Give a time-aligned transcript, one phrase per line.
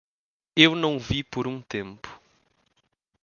[0.55, 2.19] Eu não vi por um tempo.